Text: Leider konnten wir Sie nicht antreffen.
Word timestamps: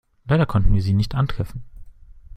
Leider 0.25 0.47
konnten 0.47 0.73
wir 0.73 0.81
Sie 0.81 0.93
nicht 0.95 1.13
antreffen. 1.13 1.61